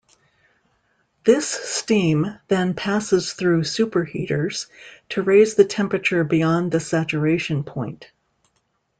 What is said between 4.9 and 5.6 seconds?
to raise